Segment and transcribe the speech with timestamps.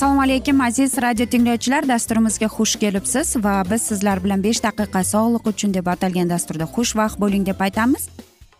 [0.00, 1.84] assalomu alaykum aziz radio tinglovchilar.
[1.88, 7.18] Dasturimizga xush kelibsiz va biz sizlar bilan besh daqiqa sog'liq uchun deb atalgan dasturda xushvaqt
[7.20, 8.08] bo'ling deb aytamiz.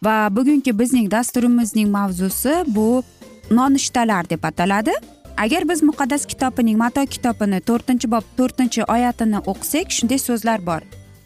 [0.05, 3.03] Va bugungi bizning dasturimizning mavzusi bu
[3.51, 4.93] nonushtalar deb ataladi.
[5.45, 10.83] Agar biz muqaddas kitobining mato kitobini to'rtinchi bob to'rtinchi oyatini o'qisak shunday so'zlar bor.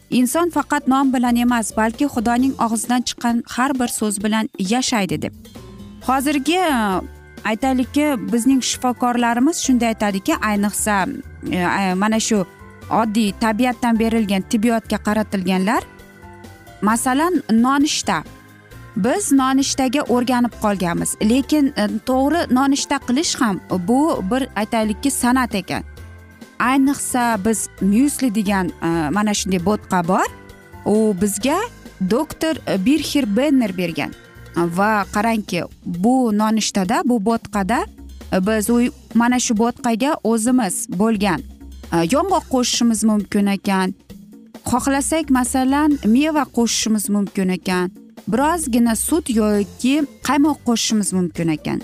[0.09, 5.33] Inson faqat non bilan emas balki xudoning og'zidan chiqqan har bir so'z bilan yashaydi deb.
[6.07, 6.59] Hozirgi
[7.45, 11.07] aytaylikki bizning shifokorlarimiz shunday aytadiki ayniqsa
[11.51, 12.45] e, mana shu
[13.01, 15.83] oddiy tabiatdan berilgan tibbiyotga qaratilganlar
[16.81, 18.23] masalan nonushta.
[18.95, 21.15] Biz nonushtaga o'rganib qolganmiz.
[21.21, 23.99] Lekin e, to'g'ri nonushta qilish ham bu
[24.31, 25.83] bir aytaylikki san'at ekan.
[26.59, 30.27] Ayniqsa biz myusli degan e, mana shunday bo'tqa bor.
[30.85, 31.59] U bizga
[32.11, 32.55] doktor
[32.85, 34.11] birxir benner bergan.
[34.55, 37.85] Va qarangki bu nonushtada bu bo'tqada
[38.33, 38.77] e, biz u
[39.13, 41.41] mana shu bo'tqaga o'zimiz bo'lgan
[41.93, 43.93] e, yong'oq qo'shishimiz mumkin ekan.
[44.69, 47.91] Xohlasak masalan meva qo'shishimiz mumkin ekan.
[48.27, 49.95] Birozgina sut yoki
[50.27, 51.79] qaymoq qo'shishimiz mumkin ekan.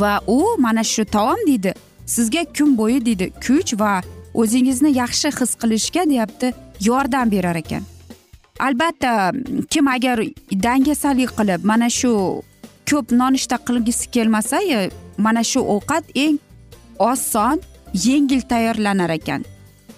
[0.00, 1.72] Va u mana shu taom deydi
[2.06, 3.92] sizga kun bo'yi deydi kuch va
[4.34, 6.52] o'zingizni yaxshi his qilishga deyapti
[6.88, 7.82] yordam berar ekan.
[8.66, 9.32] Albatta
[9.70, 10.18] kim agar
[10.64, 12.12] dangasalik qilib mana shu
[12.90, 14.58] ko'p nonushta qilgisi kelmasa
[15.18, 16.38] mana shu ovqat eng
[16.98, 17.60] oson
[17.94, 19.44] yengil tayyorlanar ekan.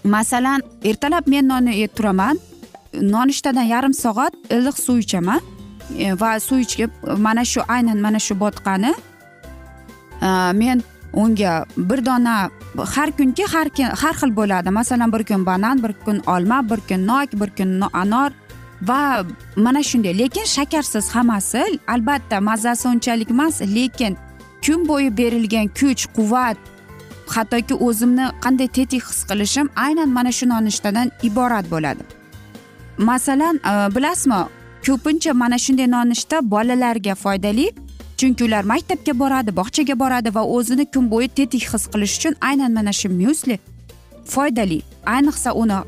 [0.05, 2.39] Masalan ertalab men nonni yeb turaman
[3.15, 5.41] nonushtadan yarim soat iliq suv ichaman
[5.99, 8.93] e, va suv ichib mana shu aynan mana shu botqani
[10.23, 10.29] e,
[10.61, 10.83] men
[11.13, 12.51] unga bir dona
[12.95, 13.67] har kunki har
[14.03, 14.71] har xil bo'ladi.
[14.71, 18.31] Masalan bir kun banan bir kun olma bir kun nok bir kun anor
[18.83, 19.25] va
[19.57, 24.17] mana shunday lekin shakarsiz hammasi albatta mazasi unchalik emas lekin
[24.67, 26.57] kun bo'yi berilgan kuch quvvat
[27.35, 32.03] hattoki o'zimni qanday tetik his qilishim aynan mana shu nonushtadan iborat bo'ladi.
[32.99, 34.41] Masalan e, bilasizmi
[34.87, 37.67] ko'pincha mana shunday nonushta bolalarga foydali
[38.19, 42.73] chunki ular maktabga boradi bog'chaga boradi va o'zini kun bo'yi tetik his qilish uchun aynan
[42.79, 43.57] mana shu myusli
[44.35, 44.83] foydali.
[45.15, 45.79] Ayniqsa uni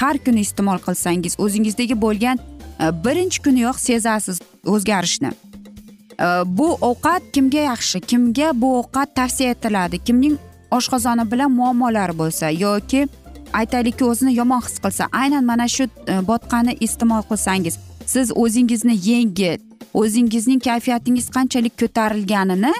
[0.00, 5.30] har kuni iste'mol qilsangiz o'zingizdagi bo'lgan e, birinchi kuniyoq sezasiz o'zgarishni.
[5.30, 8.00] E, bu ovqat kimga yaxshi?
[8.00, 9.98] Kimga bu ovqat tavsiya etiladi?
[9.98, 10.38] Kimning
[10.70, 13.08] oshqozoni bilan muammolari bo'lsa yoki
[13.52, 19.58] aytaylikki o'zini yomon his qilsa aynan mana shu e, botqani iste'mol qilsangiz siz o'zingizni yengil
[19.94, 22.72] o'zingizning kayfiyatingiz qanchalik ko'tarilganini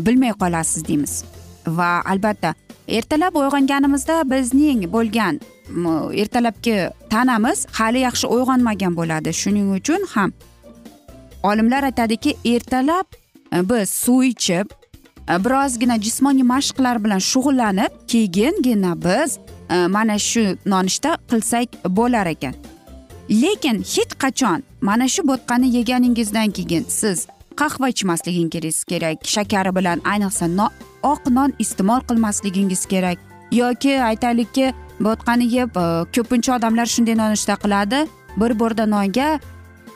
[0.00, 1.14] bilmay qolasiz deymiz.
[1.66, 2.54] Va albatta.
[2.88, 5.40] Ertalab uyg'onganimizda bizning bo'lgan
[6.22, 9.32] ertalabki tanamiz hali yaxshi uyg'onmagan bo'ladi.
[9.32, 10.32] Shuning uchun ham
[11.42, 13.06] olimlar aytadiki ertalab
[13.54, 14.66] e, biz suv ichib
[15.28, 19.38] e, birozgina jismoniy mashqlar bilan shug'ullanib keyingina biz
[19.70, 22.54] e, mana shu nonushta qilsak bo'lar ekan.
[23.30, 30.46] Lekin hech qachon mana shu bo'tqani yeganingizdan keyin siz qahva ichmasligingiz kerak shakari bilan ayniqsa
[31.02, 33.18] oq non iste'mol qilmasligingiz kerak.
[33.52, 38.06] Yoki aytaylikki bo'tqani yeb e, ko'pincha odamlar shunday nonushta qiladi.
[38.40, 39.28] Bir bo'rda nonga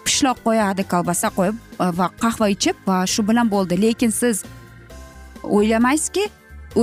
[0.04, 3.80] pishloq qo'yadi kolbasa qo'yib e, va qahva ichib va shu bilan bo'ldi.
[3.84, 4.44] Lekin siz
[5.42, 6.24] o'ylamaysizki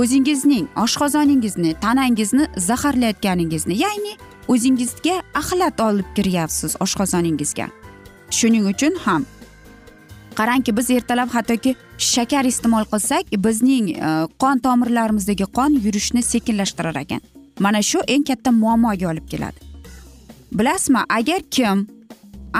[0.00, 4.14] o'zingizning oshqozoningizni tanangizni zaharlayotganingizni ya'ni
[4.48, 7.66] o'zingizga axlat olib kiryapsiz oshqozoningizga.
[8.30, 9.26] Shuning uchun ham
[10.38, 14.10] qarangki biz ertalab hattoki shakar iste'mol qilsak bizning e,
[14.42, 17.20] qon tomirlarimizdagi qon yurishni sekinlashtirar ekan.
[17.64, 19.58] Mana shu eng katta muammoga olib keladi.
[20.58, 21.86] Bilasizmi agar kim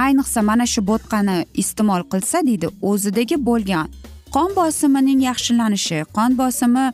[0.04, 3.92] ayniqsa mana shu bo'tqani iste'mol qilsa deydi o'zidagi bo'lgan
[4.34, 6.86] qon bosimining yaxshilanishi qon bosimi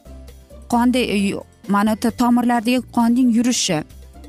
[0.73, 1.35] qonda e,
[1.69, 3.79] mana tomirlardagi qonning yurishi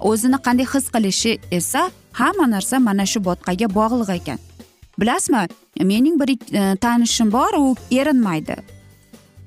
[0.09, 1.81] o'zini qanday his qilishi esa
[2.21, 4.39] hamma narsa mana shu bo'tqaga bog'liq ekan.
[4.99, 5.47] Bilasizmi?
[5.83, 8.55] Mening bir e, tanishim bor u erinmaydi.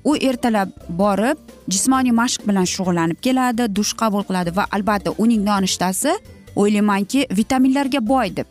[0.03, 1.37] U ertalab borib
[1.69, 6.13] jismoniy mashq bilan shug'ullanib keladi dush qabul qiladi va albatta uning nonushtasi
[6.55, 8.47] o'ylaymanki vitaminlarga boy deb.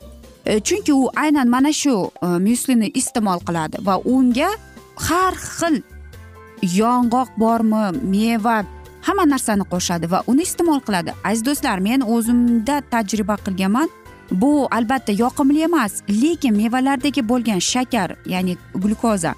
[0.46, 4.50] E, chunki u aynan mana shu e, myuslini iste'mol qiladi va unga
[5.08, 5.82] har xil
[6.62, 8.64] yong'oq bormi meva
[9.06, 11.14] hamma narsani qo'shadi va uni iste'mol qiladi.
[11.24, 13.88] Aziz do'stlar men o'zimda tajriba qilganman
[14.30, 19.34] bu albatta yoqimli emas lekin mevalardagi bo'lgan shakar ya'ni glyukoza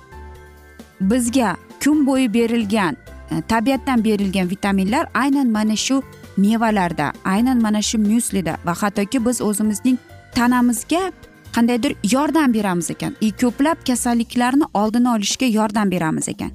[1.01, 2.97] bizga kun bo'yi berilgan
[3.31, 6.03] e, tabiatdan berilgan vitaminlar aynan mana shu
[6.37, 9.99] mevalarda aynan mana shu myuslida va hattoki biz o'zimizning
[10.35, 11.13] tanamizga
[11.57, 13.17] qandaydir yordam beramiz ekan.
[13.21, 16.51] И ko'plab kasalliklarni oldini olishga yordam beramiz ekan.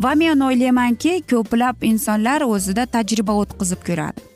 [0.00, 4.27] Va men o'ylaymanki ko'plab insonlar o'zida tajriba o'tkazib ko'radi.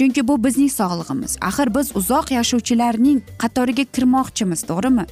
[0.00, 1.36] Chunki bu bizning sog'lig'imiz.
[1.48, 5.04] Axir biz uzoq yashovchilarning qatoriga kirmoqchimiz to'g'rimi?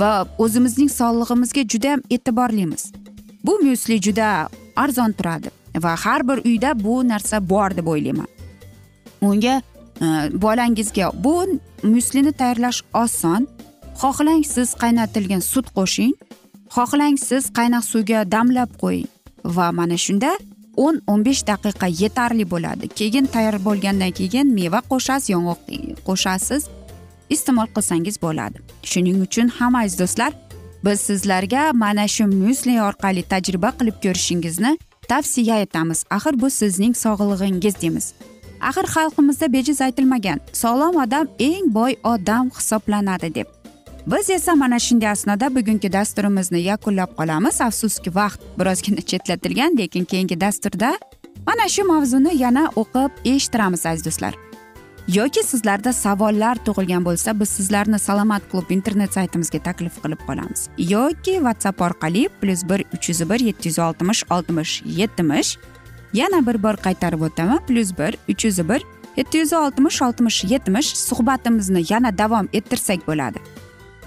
[0.00, 2.82] Va o'zimizning sog'lig'imizga judayam e'tiborlimiz.
[3.46, 4.28] Bu myusli juda
[4.76, 5.50] arzon turadi
[5.84, 8.28] va har bir uyda bu narsa bor deb o'ylayman.
[9.20, 9.54] Unga
[10.04, 10.06] e,
[10.42, 11.34] bolangizga bu
[11.82, 13.48] myuslini tayyorlash oson.
[14.00, 16.14] Xohlang siz qaynatilgan sut qo'shing.
[16.76, 19.10] Xohlang siz qaynoq suvga damlab qo'ying.
[19.44, 20.30] Va mana shunda
[20.76, 22.88] o'n o'n besh daqiqa yetarli bo'ladi.
[22.88, 25.60] Keyin tayyor bo'lgandan keyin meva qo'shasiz yong'oq
[26.08, 26.62] qo'shasiz
[27.34, 28.58] iste'mol qilsangiz bo'ladi.
[28.90, 30.32] Shuning uchun ham aziz do'stlar
[30.84, 34.72] biz sizlarga mana shu myusli orqali tajriba qilib ko'rishingizni
[35.08, 36.04] tavsiya etamiz.
[36.16, 38.06] Axir bu sizning sog'lig'ingiz deymiz.
[38.68, 43.55] Axir xalqimizda bejiz aytilmagan sog'lom odam eng boy odam hisoblanadi deb.
[44.06, 47.60] Biz esa mana shunday asnoda bugungi dasturimizni yakunlab qolamiz.
[47.60, 50.98] Afsuski vaqt birozgina chetlatilgan lekin keyingi dasturda
[51.46, 54.34] mana shu mavzuni yana o'qib eshittiramiz aziz do'stlar.
[55.08, 60.68] Yoki sizlarda savollar tug'ilgan bo'lsa biz sizlarni salomat klub internet saytimizga taklif qilib qolamiz.
[60.78, 65.58] Yoki whatsapp orqali plyus bir uch yuz bir yetti yuz oltmish oltmish yetmish
[66.12, 67.58] yana bir bor qaytarib o'taman.
[67.66, 68.82] plyus bir uch yuz bir
[69.16, 73.38] yetti yuz oltmish oltmish yetmish suhbatimizni yana davom ettirsak bo'ladi.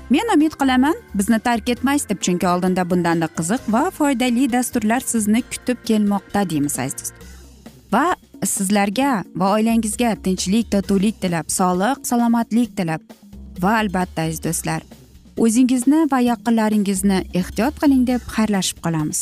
[0.09, 5.41] Men umid qilaman bizni tark etmaysiz deb chunki oldinda bundanda qiziq va foydali dasturlar sizni
[5.51, 7.25] kutib kelmoqda deymiz aziz do'stlar.
[7.93, 8.05] Va
[8.45, 13.01] sizlarga va oilangizga tinchlik totuvlik tilab sog'lik salomatlik tilab
[13.63, 14.81] va albatta aziz do'stlar
[15.45, 19.21] o'zingizni va yaqinlaringizni ehtiyot qiling deb xayrlashib qolamiz.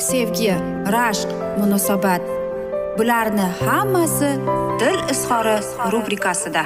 [0.00, 0.54] sevgi
[0.94, 1.28] rashq
[1.58, 2.22] munosabat.
[2.98, 4.30] Bularni hammasi
[4.80, 5.56] dil izhori
[5.92, 6.62] rubrikasida.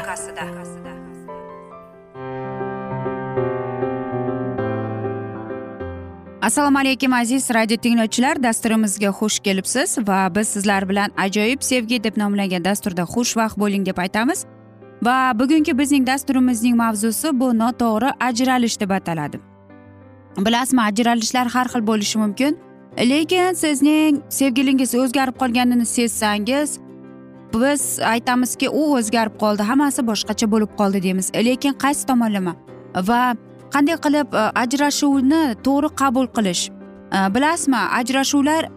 [6.43, 8.43] Assalomu alaykum aziz radio tinglovchilar.
[8.43, 13.99] Dasturimizga xush kelibsiz va biz sizlar bilan ajoyib sevgi deb nomlangan dasturda xushvaqt bo'ling deb
[13.99, 14.45] aytamiz.
[15.03, 19.41] Va bugungi bizning dasturimizning mavzusi bu noto'g'ri ajralish deb ataladi.
[20.39, 22.64] Bilasizmi ajralishlar har xil bo'lishi mumkin.
[22.99, 26.79] Lekin sizning sevgilingiz o'zgarib qolganini sezsangiz
[27.55, 31.31] biz aytamizki u o'zgarib qoldi hammasi boshqacha bo'lib qoldi deymiz.
[31.35, 32.55] Lekin qaysi tomonlama?
[33.09, 33.35] Va
[33.75, 36.63] qanday qilib e, ajrashuvni to'g'ri qabul qilish?
[36.71, 38.71] E, bilasizmi ajrashuvlar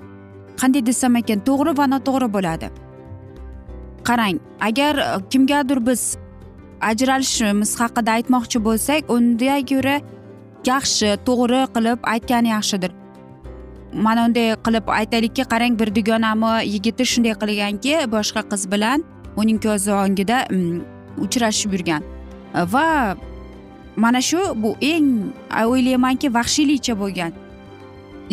[0.62, 2.70] qanday desam ekan to'g'ri va noto'g'ri bo'ladi.
[4.08, 6.18] Qarang agar e, kimgadir biz
[6.92, 9.98] ajralishimiz haqida aytmoqchi bo'lsak unga ko'ra
[10.72, 12.92] yaxshi to'g'ri qilib aytgan yaxshidir.
[13.98, 19.04] Mana unday qilib aytaylikki qarang bir dugonami yigiti shunday qilganki boshqa qiz bilan
[19.42, 20.82] uning ko'zi o'ngida mm,
[21.26, 22.04] uchrashib yurgan.
[22.74, 23.18] Va
[24.04, 25.10] mana shu bu eng
[25.64, 27.32] o'ylaymanki vahshiylikcha bo'lgan.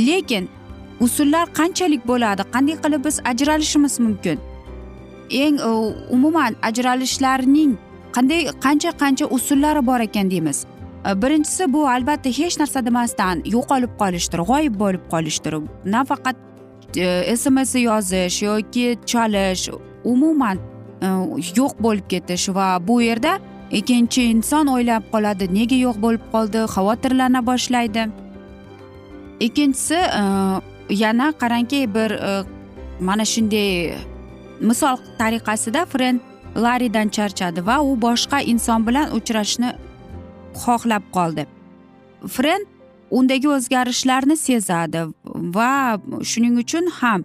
[0.09, 0.49] Lekin
[1.01, 2.43] usullar qanchalik bo'ladi?
[2.55, 4.39] Qanday qilib biz ajralishimiz mumkin?
[5.31, 5.57] Eng
[6.17, 7.73] umuman ajralishlarning
[8.17, 10.67] qanday qancha qancha usullari bor ekan deymiz.
[11.05, 15.55] Э, birinchisi bu albatta hech narsa demasdan yo'qolib qolishdir g'oyib bo'lib qolishdir.
[15.85, 16.37] Nafaqat
[16.97, 19.69] e, sms yozish yoki chalish
[20.05, 20.59] umuman
[21.03, 21.09] e,
[21.59, 23.39] yo'q bo'lib ketish va bu yerda
[23.71, 28.09] ikkinchi inson o'ylab qoladi nega yo'q bo'lib qoldi xavotirlana boshlaydi.
[29.47, 30.23] Ikkinchisi e,
[31.05, 32.11] yana qarangki bir
[33.01, 33.93] mana shunday
[34.61, 36.21] misol tariqasida frend
[36.57, 39.71] laridan charchadi va u boshqa inson bilan uchrashishni
[40.63, 41.47] xohlab qoldi.
[42.37, 42.65] Fren
[43.11, 45.05] undagi o'zgarishlarni sezadi
[45.57, 45.99] va
[46.31, 47.25] shuning uchun ham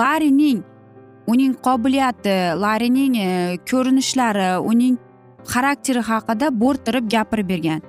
[0.00, 0.62] larining
[1.32, 3.28] uning qobiliyati larining e,
[3.70, 4.98] ko'rinishlari uning
[5.52, 7.80] xarakteri haqida bo'rttirib gapirib bergan.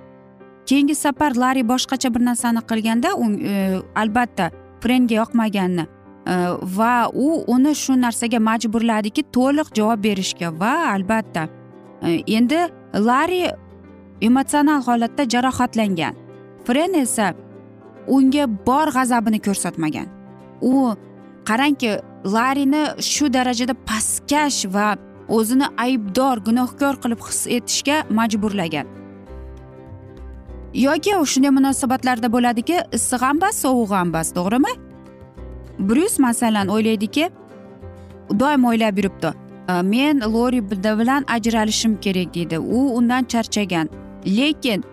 [0.67, 3.53] Keyingi safar lari boshqacha bir narsani qilganda u e,
[4.01, 4.49] albatta
[4.81, 6.35] frenga yoqmaganini e,
[6.79, 11.47] va u uni shu narsaga majburladiki to'liq javob berishga va albatta
[12.39, 12.59] endi
[13.09, 13.41] lari
[14.21, 16.15] emotsional holatda jarohatlangan.
[16.65, 17.33] Fren esa
[18.07, 20.07] unga bor g'azabini ko'rsatmagan.
[20.61, 20.95] U
[21.49, 21.91] qarangki
[22.35, 24.87] larini shu darajada pastkash va
[25.37, 28.87] o'zini aybdor gunohkor qilib his etishga majburlagan.
[30.73, 34.73] Yoki shunday munosabatlarda bo'ladiki issiq ham bas sovuq ham bas to'g'rimi?
[35.89, 37.29] Bryus masalan o'ylaydiki
[38.41, 39.29] doim o'ylab yuribdi
[39.93, 42.59] men lori bilan ajralishim kerak deydi.
[42.59, 43.87] U undan charchagan.
[44.27, 44.83] Lekin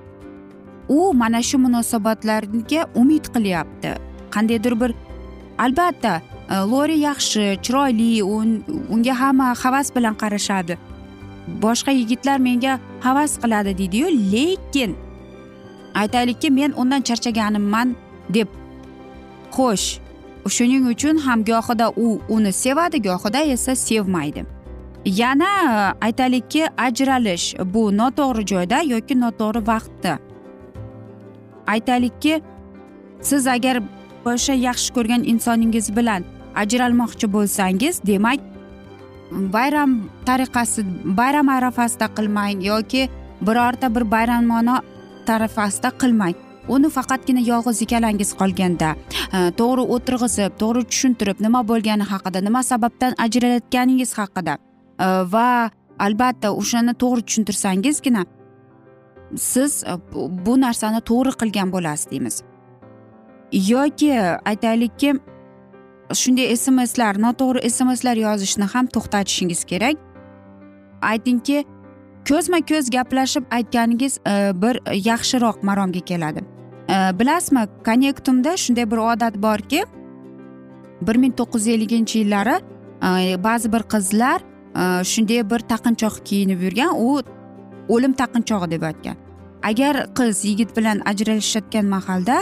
[0.88, 3.90] u mana shu munosabatlarga umid qilyapti.
[4.30, 4.94] Qandaydir bir
[5.58, 8.22] albatta e, lori yaxshi chiroyli
[8.94, 10.78] unga hamma havas bilan qarashadi.
[11.62, 14.96] Boshqa yigitlar menga havas qiladi deydiyu lekin
[15.94, 17.96] aytaylikki men undan charchaganimman
[18.34, 18.48] deb
[19.56, 19.86] xo'sh
[20.48, 24.53] shuning uchun ham gohida u uni sevadi gohida esa sevmaydi.
[25.04, 30.18] Yana e, aytaylikki ajralish bu noto'g'ri joyda yoki noto'g'ri vaqtda.
[31.66, 32.42] Aytaylikki
[33.20, 33.82] siz agar
[34.24, 36.24] o'sha yaxshi ko'rgan insoningiz bilan
[36.62, 38.40] ajralmoqchi bo'lsangiz demak
[39.30, 39.90] bayram
[40.26, 43.08] tariqasi bayram arafasida qilmang yoki
[43.46, 44.82] birorta bir bayramona
[45.26, 46.34] tarafasida qilmang.
[46.68, 48.94] Uni faqatgina yolg'iz ikkalangiz qolganda
[49.36, 54.54] e, to'g'ri o'tirg'izib to'g'ri tushuntirib nima bo'lgani haqida nima sababdan ajralayotganingiz haqida.
[54.98, 58.24] Э, va albatta o'shani to'g'ri tushuntirsangizgina
[59.36, 59.94] siz e,
[60.46, 62.42] bu narsani to'g'ri qilgan bo'lasiz deymiz.
[63.52, 64.10] Yoki
[64.50, 65.14] aytaylikki
[66.20, 69.96] shunday smslar noto'g'ri smslar yozishni ham to'xtatishingiz kerak.
[71.02, 71.64] Aytingki
[72.28, 76.46] ko'zma ko'z gaplashib aytganingiz e, bir yaxshiroq maromga keladi.
[76.94, 79.84] E, bilasizmi konnektumda shunday bir odat borki
[81.06, 82.56] bir ming to'qqiz yuz elliginchi yillari
[83.44, 87.22] ba'zi bir qizlar Э, shunday bir taqinchoq kiyinib yurgan u
[87.88, 89.16] o'lim taqinchog'i deb aytgan.
[89.62, 92.36] Agar qiz yigit bilan ajrashayotgan mahalda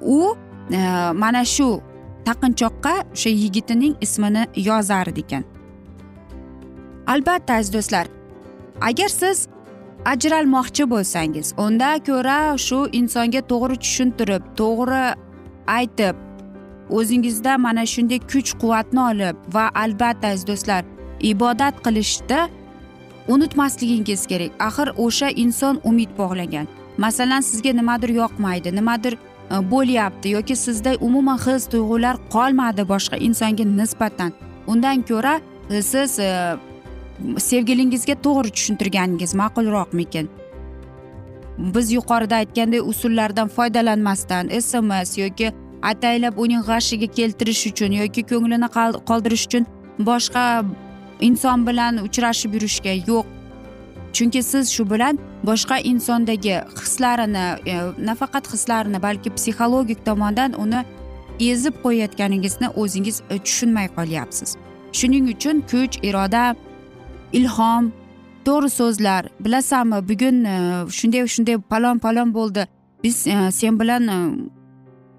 [0.00, 0.36] u
[0.70, 0.78] e,
[1.22, 1.80] mana shu
[2.24, 5.44] taqinchoqqa o'sha yigitining ismini yozar ekan.
[7.06, 8.06] Albatta aziz do'stlar
[8.80, 9.48] agar siz
[10.12, 15.04] ajralmoqchi bo'lsangiz unda ko'ra shu insonga to'g'ri tushuntirib to'g'ri
[15.78, 16.16] aytib
[16.98, 20.82] o'zingizda mana shunday kuch quvvatni olib va albatta aziz do'stlar
[21.20, 22.48] ibodat qilishda
[23.28, 24.50] unutmasligingiz kerak.
[24.58, 26.66] Axir o'sha inson umid bog'lagan.
[26.98, 33.64] Masalan sizga nimadir yoqmaydi nimadir e, bo'lyapti yoki sizda umuman his tuyg'ular qolmadi boshqa insonga
[33.64, 34.32] nisbatan.
[34.66, 36.56] Undan ko'ra e, siz e,
[37.38, 40.28] sevgilingizga to'g'ri tushuntirganingiz ma'qulroqmikin?
[41.58, 48.68] Biz yuqorida aytgandek usullardan foydalanmasdan sms yoki ataylab uning g'ashiga keltirish uchun yoki ko'nglini
[49.10, 49.66] qoldirish uchun
[50.08, 50.44] boshqa
[51.20, 53.26] inson bilan uchrashib yurishga yo'q.
[54.12, 57.74] Chunki siz shu bilan boshqa insondagi hislarini e,
[58.06, 60.84] nafaqat hislarini balki psixologik tomondan uni
[61.40, 64.56] ezib qo'yayotganingizni o'zingiz e, tushunmay qolyapsiz.
[64.92, 66.44] Shuning uchun kuch iroda
[67.32, 67.92] ilhom
[68.44, 69.28] to'g'ri so'zlar.
[69.40, 70.56] Bilasanmi bugun e,
[70.98, 72.66] shunday shunday palon palon bo'ldi.
[73.04, 74.18] Biz e, sen bilan e,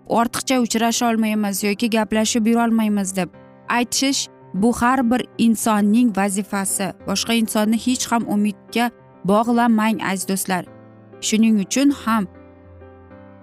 [0.10, 3.30] ortiqcha uchrasha olmaymiz yoki gaplashib yurolmaymiz deb
[3.70, 6.94] aytish bu har bir insonning vazifasi.
[7.08, 8.92] Boshqa insonni hech ham umidga
[9.26, 10.64] bog'lamang aziz do'stlar.
[11.22, 12.28] Shuning uchun ham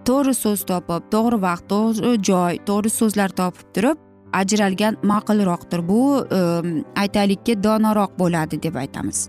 [0.09, 3.99] to'g'ri so'z topib to'g'ri vaqt to'g'ri joy to'g'ri so'zlar topib turib
[4.33, 5.89] ajralgan ma'qulroqdir.
[5.89, 6.03] Bu
[6.39, 9.29] ehm, aytaylikki donoroq bo'ladi deb aytamiz.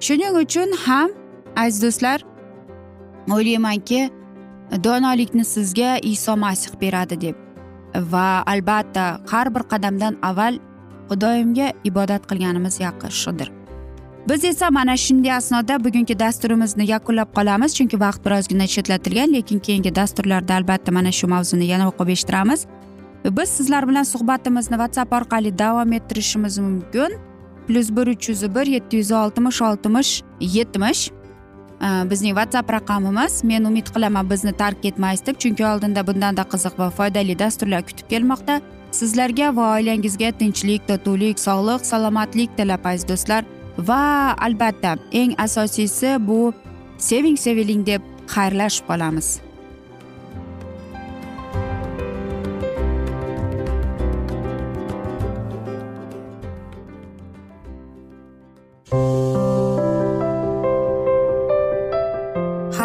[0.00, 1.10] Shuning uchun ham
[1.56, 2.18] aziz do'stlar
[3.34, 4.10] o'ylaymanki
[4.86, 7.41] donolikni sizga iso masih beradi deb
[7.94, 10.60] va albatta har bir qadamdan avval
[11.10, 13.52] xudoyimga ibodat qilganimiz yaxshidir
[14.28, 19.94] biz esa mana shunday asnoda bugungi dasturimizni yakunlab qolamiz chunki vaqt birozgina chetlatilgan lekin keyingi
[19.94, 22.66] dasturlarda albatta mana shu mavzuni yana o'qib eshittiramiz.
[23.24, 27.10] Biz sizlar bilan suhbatimizni whatsapp orqali davom ettirishimiz mumkin.
[27.66, 31.10] Plyus bir uch yuz bir yetti yuz oltmish oltmish yetmish.
[31.82, 36.78] Э, bizning whatsapp raqamimiz men umid qilaman bizni tark etmaysiz deb chunki oldinda bundanda qiziq
[36.78, 38.60] va foydali dasturlar kutib kelmoqda.
[38.98, 43.42] Sizlarga va oilangizga tinchlik totuvlik sog'lik salomatlik tilab aziz do'stlar.
[43.88, 44.02] Va
[44.46, 46.40] albatta eng asosiysi bu
[46.98, 48.02] seving seviling deb
[48.34, 49.40] xayrlashib qolamiz.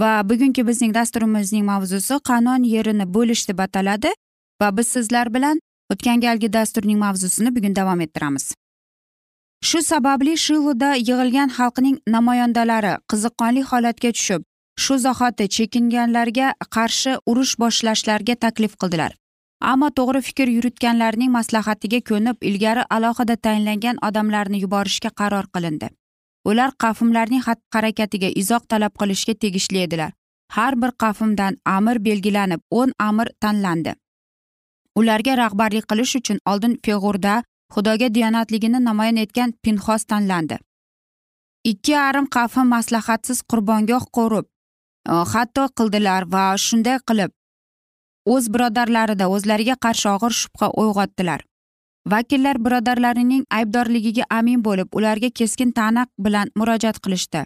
[0.00, 4.10] Va bugungi bizning dasturimizning mavzusi qanon yerini bo'lish deb ataladi
[4.60, 5.60] va biz sizlar bilan
[5.92, 8.54] o'tgan galgi dasturning mavzusini bugun davom ettiramiz.
[9.68, 14.42] Shu sababli shiluda yig'ilgan xalqning namoyandalari qiziqqonli holatga tushib
[14.84, 19.12] shu zahoti chekinganlarga qarshi urush boshlashlarga taklif qildilar.
[19.72, 25.88] Ammo to'g'ri fikr yuritganlarning maslahatiga ko'nib ilgari alohida tayinlangan odamlarni yuborishga qaror qilindi.
[26.44, 30.12] Ular qavmlarning xatti harakatiga izoh talab qilishga tegishli edilar.
[30.56, 33.92] Har bir qavmdan amir belgilanib o'n amir tanlandi.
[34.98, 37.42] Ularga rahbarlik qilish uchun oldin feg'urda
[37.74, 40.58] xudoga diyonatligini namoyon etgan pinxos tanlandi.
[41.64, 44.46] Ikki yarim qavm maslahatsiz qurbongoh qo'rib
[45.32, 47.30] hatto qildilar va shunday qilib.
[48.32, 51.40] O'z birodarlarida o'zlariga qarshi og'ir shubha uyg'otdilar.
[52.10, 57.44] Vakillar birodarlarining aybdorligiga amin bo'lib ularga keskin ta'naq bilan murojaat qilishdi.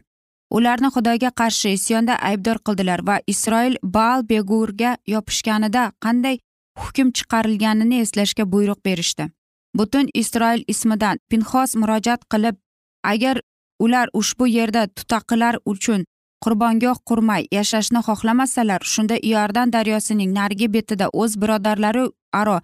[0.51, 6.39] Ularni xudoga qarshi isyonda aybdor qildilar va isroil baal begurga yopishganida qanday
[6.83, 9.31] hukm chiqarilganini eslashga buyruq berishdi.
[9.75, 12.57] Butun isroil ismidan pinxos murojaat qilib
[13.05, 13.41] agar
[13.79, 16.05] ular ushbu yerda tutaqilar uchun
[16.45, 22.05] qurbongoh qurmay yashashni xohlamasalar shunda iordan daryosining narigi betida o'z birodarlari
[22.41, 22.59] aro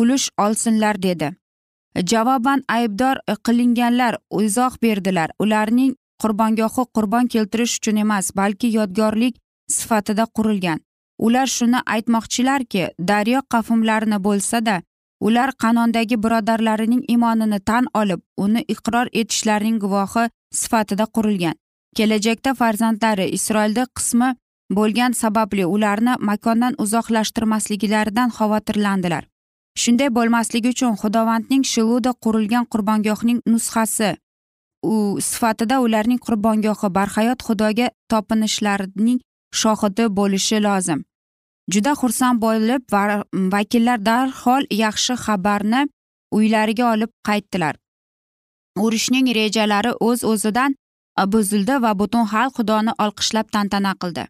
[0.00, 1.28] ulush olsinlar dedi.
[2.10, 4.14] Javoban aybdor qilinganlar
[4.46, 5.30] izoh berdilar.
[5.38, 9.34] Ularning qurbongohi qurbon keltirish uchun emas balki yodgorlik
[9.70, 10.80] sifatida qurilgan.
[11.18, 14.82] Ular shuni aytmoqchilarki daryo qavmlarini bo'lsada
[15.20, 21.54] ular qanondagi birodarlarining imonini tan olib uni iqror etishlarining guvohi sifatida qurilgan.
[21.96, 24.34] Kelajakda farzandlari isroilda qismi
[24.70, 29.24] bo'lgan sababli ularni makondan uzoqlashtirmasliklaridan xavotirlandilar.
[29.82, 34.10] Shunday bo'lmasligi uchun xudovandning shiluda qurilgan qurbongohning nusxasi.
[34.92, 34.96] U
[35.28, 39.18] sifatida ularning qurbongohi barhayot xudoga topinishlarining
[39.60, 41.00] shohidi bo'lishi lozim.
[41.72, 42.82] Juda xursand bo'lib
[43.54, 45.80] vakillar darhol yaxshi xabarni
[46.38, 47.74] uylariga olib qaytdilar.
[48.84, 50.76] Urushning rejalari o'z o'zidan
[51.32, 54.24] buzildi va butun xalq xudoni olqishlab tantana qildi.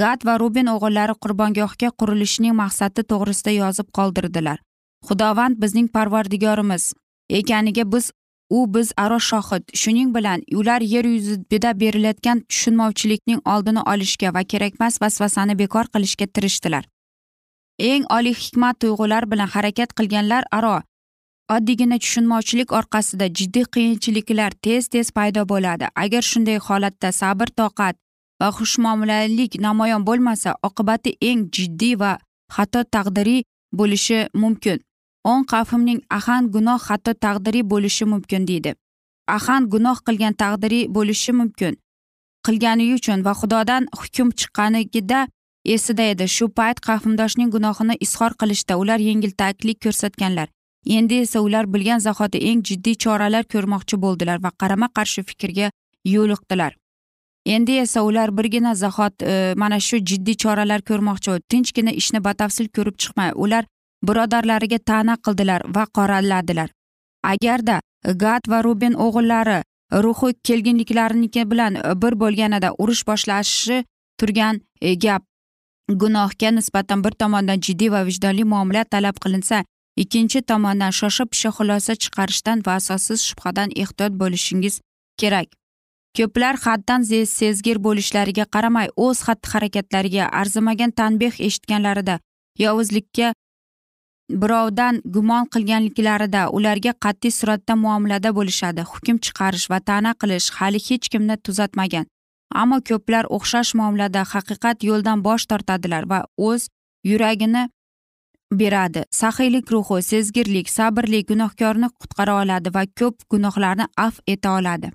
[0.00, 4.58] Gad va rubin o'g'illari qurbongohga qurilishining maqsadi to'g'risida yozib qoldirdilar.
[5.08, 6.92] Xudovand bizning parvardigorimiz.
[7.30, 8.10] Ekaniga biz
[8.50, 9.62] u biz aro shohid.
[9.74, 16.84] Shuning bilan ular yer yuzida berilayotgan tushunmovchilikning oldini olishga va kerakmas vasvasani bekor qilishga tirishdilar.
[17.78, 20.76] Eng oliy hikmat tuyg'ular bilan harakat qilganlar aro
[21.54, 25.86] oddiygina tushunmovchilik orqasida jiddiy qiyinchiliklar tez tez paydo bo'ladi.
[26.04, 27.96] Agar shunday holatda sabr toqat
[28.40, 32.12] va xushmuomalalik namoyon bo'lmasa oqibati eng jiddiy va
[32.56, 33.42] hatto taqdiriy
[33.78, 34.78] bo'lishi mumkin.
[35.32, 38.74] O'n qavmning ahan gunoh hatto taqdiriy bo'lishi mumkin deydi
[39.36, 41.78] ahan gunoh qilgan taqdiriy bo'lishi mumkin
[42.46, 45.20] qilgani uchun va xudodan hukm chiqqanigida
[45.64, 50.48] esida edi shu payt qavmdoshning gunohini izhor qilishda ular yengiltaklik ko'rsatganlar
[50.98, 55.70] endi esa ular bilgan zahoti eng jiddiy choralar ko'rmoqchi bo'ldilar va qarama qarshi fikrga
[56.14, 56.72] yo'liqdilar
[57.54, 62.96] endi esa ular birgina zahot e, mana shu jiddiy choralar ko'rmoqchi tinchgina ishni batafsil ko'rib
[63.02, 63.64] chiqmay ular
[64.08, 66.68] birodarlariga ta'na qildilar va qoraladilar.
[67.32, 67.80] Agarda
[68.24, 69.62] gad va ruben o'g'illari
[69.92, 73.84] ruhi kelginliklarniki bilan bir bo'lganida urush boshlashi
[74.18, 75.22] turgan e, gap
[75.88, 79.64] gunohga nisbatan bir tomondan jiddiy va vijdonli muomala talab qilinsa
[79.96, 84.80] ikkinchi tomondan shosha pisha xulosa chiqarishdan va asossiz shubhadan ehtiyot bo'lishingiz
[85.20, 85.48] kerak.
[86.16, 87.02] Ko'plar haddan
[87.38, 92.18] sezgir bo'lishlariga qaramay o'z xatti harakatlariga arzimagan tanbeh eshitganlarida
[92.58, 93.32] yovuzlikka
[94.30, 98.82] birovdan gumon qilganliklarida ularga qat'iy suratda muomalada bo'lishadi.
[98.92, 102.06] Hukm chiqarish va ta'na qilish hali hech kimni tuzatmagan.
[102.62, 106.68] Ammo ko'plar o'xshash muomalada haqiqat yo'ldan bosh tortadilar va o'z
[107.10, 107.68] yuragini
[108.60, 109.04] beradi.
[109.20, 114.90] Saxiylik ruhi sezgirlik sabrli gunohkorni qutqara oladi va ko'p gunohlarni afv eta oladi.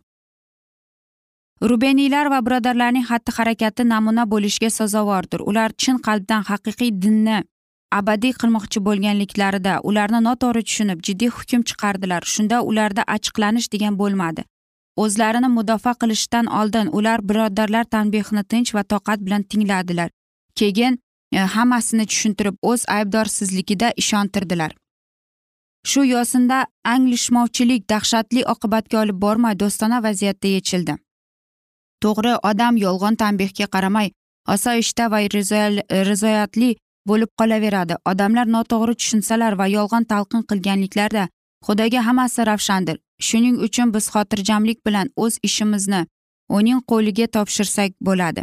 [1.69, 7.39] Rubeniylar va birodarlarning xatti harakati namuna bo'lishga sazovordir ular chin qalbdan haqiqiy dinni
[7.91, 12.23] abadiy qilmoqchi bo'lganliklarida ularni noto'g'ri tushunib jiddiy hukm chiqardilar.
[12.34, 14.45] Shunda ularda achchiqlanish degan bo'lmadi.
[15.04, 20.10] O'zlarini mudofaa qilishdan oldin ular birodarlar tanbehni tinch va toqat bilan tingladilar.
[20.56, 20.99] Keyin
[21.32, 24.71] e, hammasini tushuntirib o'z aybdorsizligida ishontirdilar.
[25.89, 26.58] Shu yo'sinda
[26.93, 30.93] anglishmovchilik dahshatli oqibatga olib bormay do'stona vaziyatda yechildi.
[32.04, 34.12] To'g'ri odam yolg'on tanbehga qaramay
[34.56, 35.19] osoyishta va
[36.10, 36.69] rizoyatli
[37.09, 37.95] bo'lib qolaveradi.
[38.11, 41.23] Odamlar noto'g'ri tushunsalar va yolg'on talqin qilganliklarda
[41.65, 42.97] xudoga hammasi ravshandir.
[43.27, 46.01] Shuning uchun biz xotirjamlik bilan o'z ishimizni
[46.57, 48.41] uning qo'liga topshirsak bo'ladi.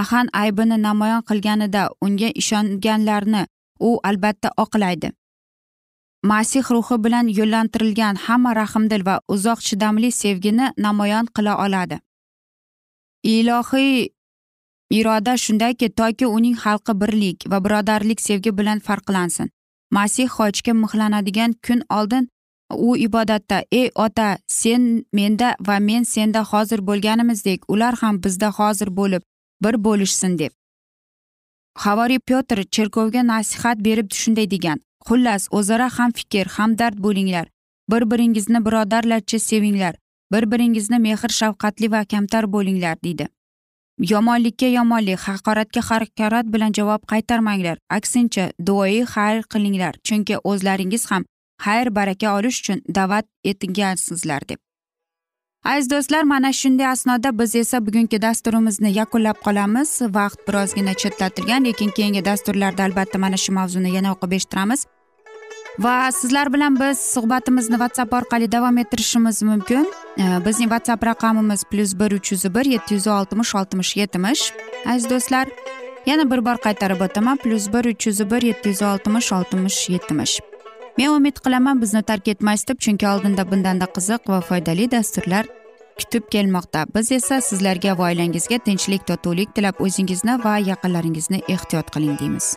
[0.00, 3.42] Ahan aybini namoyon qilganida unga ishonganlarni
[3.88, 5.12] u albatta oqlaydi.
[6.30, 11.96] Masih ruhi bilan yo'llantirilgan hamma rahmdil va uzoq chidamli sevgini namoyon qila oladi.
[13.34, 14.08] Ilohiy
[14.98, 19.48] iroda shundaki toki uning xalqi birlik va birodarlik sevgi bilan farqlansin.
[19.90, 22.28] Masih hojga mixlanadigan kun oldin
[22.88, 28.88] u ibodatda ey ota sen menda va men senda hozir bo'lganimizdek ular ham bizda hozir
[28.98, 29.22] bo'lib
[29.64, 30.52] bir bo'lishsin deb.
[31.84, 34.78] Havoriy petr cherkovga nasihat berib shunday degan
[35.08, 37.46] xullas o'zaro ham fikr hamdard bo'linglar.
[37.90, 39.94] Bir biringizni birodarlarcha sevinglar.
[40.32, 43.28] Bir biringizni mehr shafqatli va kamtar bo'linglar deydi
[44.10, 47.78] yomonlikka yomonlik haqoratga haqorat bilan javob qaytarmanglar.
[47.90, 51.24] Aksincha duoyi xayr qilinglar chunki o'zlaringiz ham
[51.64, 54.58] xayr baraka olish uchun da'vat etilgansizlar deb.
[55.64, 59.90] Aziz do'stlar mana shunday asnoda biz esa bugungi dasturimizni yakunlab qolamiz.
[60.16, 64.86] Vaqt birozgina chetlatilgan lekin keyingi dasturlarda albatta mana shu mavzuni yana o'qib eshittiramiz.
[65.78, 69.86] Va sizlar bilan biz suhbatimizni whatsapp orqali davom ettirishimiz mumkin.
[70.18, 74.52] Bizning whatsapp raqamimiz plyus bir uch yuz bir yetti yuz oltmish oltmish yetmish.
[74.86, 75.48] Aziz do'stlar
[76.06, 80.40] yana bir bor qaytarib o'taman plyus bir uch yuz bir yetti yuz oltmish oltmish yetmish.
[80.98, 85.46] Men umid qilaman bizni tark etmaysiz deb chunki oldinda bundanda qiziq va foydali dasturlar
[85.98, 86.86] kutib kelmoqda.
[86.94, 92.56] Biz esa sizlarga va oilangizga tinchlik totuvlik tilab o'zingizni va yaqinlaringizni ehtiyot qiling deymiz.